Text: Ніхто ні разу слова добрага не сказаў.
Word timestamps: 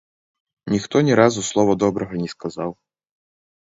Ніхто 0.75 0.95
ні 1.11 1.19
разу 1.21 1.45
слова 1.51 1.79
добрага 1.87 2.15
не 2.27 2.35
сказаў. 2.37 2.71